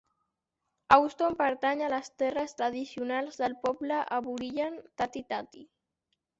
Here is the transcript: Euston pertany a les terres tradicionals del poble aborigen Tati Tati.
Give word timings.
Euston 0.95 1.35
pertany 1.41 1.83
a 1.87 1.91
les 1.95 2.09
terres 2.23 2.57
tradicionals 2.63 3.39
del 3.43 3.57
poble 3.69 4.03
aborigen 4.19 4.83
Tati 5.03 5.27
Tati. 5.33 5.67